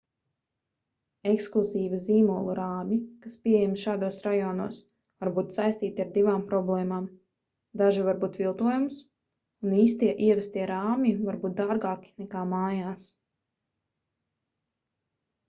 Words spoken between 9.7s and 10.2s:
īstie